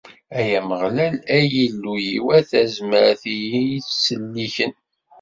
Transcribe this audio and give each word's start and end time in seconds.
Ay 0.37 0.49
Ameɣlal, 0.59 1.15
ay 1.37 1.49
Illu-iw, 1.65 2.25
a 2.37 2.39
tezmert 2.49 3.23
i 3.33 3.35
iyi-ittselliken. 3.45 4.73